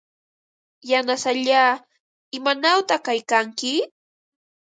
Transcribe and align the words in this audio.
Yanasallaa, 0.89 1.71
¿imanawta 2.37 2.95
kaykanki? 3.05 3.71